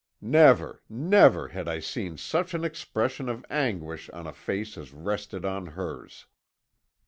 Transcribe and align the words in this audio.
Never, 0.19 0.81
never, 0.89 1.49
had 1.49 1.67
I 1.67 1.77
seen 1.79 2.17
such 2.17 2.55
an 2.55 2.63
expression 2.65 3.29
of 3.29 3.45
anguish 3.51 4.09
on 4.09 4.25
a 4.25 4.33
face 4.33 4.75
as 4.75 4.93
rested 4.93 5.45
on 5.45 5.67
hers. 5.77 6.25